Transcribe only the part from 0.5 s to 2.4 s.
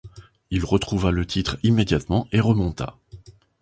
retrouva le titre immédiatement et